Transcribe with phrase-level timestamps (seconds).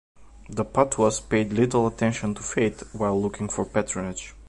[0.49, 4.33] The Patuas paid little attention to faith, while looking for patronage.